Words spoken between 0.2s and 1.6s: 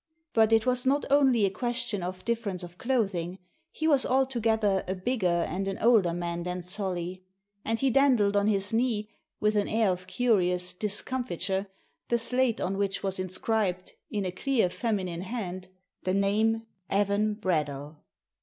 But it was not only a